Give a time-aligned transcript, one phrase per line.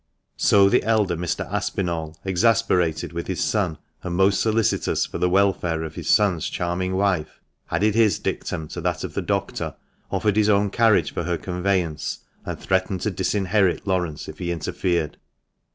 [0.37, 1.45] So the elder Mr.
[1.53, 6.95] Aspinall, exasperated with his son, and most solicitous for the welfare of his son's charming
[6.95, 7.39] wife,
[7.69, 9.75] added his dictum to that of the doctor,
[10.09, 15.17] offered his own carriage for her conveyance, and threatened to disinherit Laurence if he interfered.